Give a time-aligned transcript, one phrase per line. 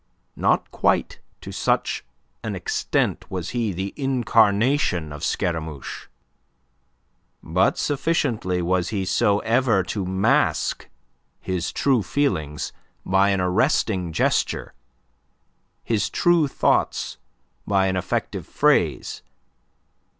[0.35, 2.03] Not quite to such
[2.43, 6.07] an extent was he the incarnation of Scaramouche.
[7.43, 10.89] But sufficiently was he so ever to mask
[11.39, 12.73] his true feelings
[13.05, 14.73] by an arresting gesture,
[15.83, 17.19] his true thoughts
[17.67, 19.21] by an effective phrase.